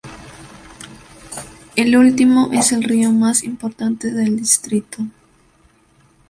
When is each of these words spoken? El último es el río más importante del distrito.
El 1.75 1.95
último 1.95 2.49
es 2.53 2.71
el 2.71 2.81
río 2.83 3.11
más 3.11 3.43
importante 3.43 4.11
del 4.11 4.35
distrito. 4.35 5.03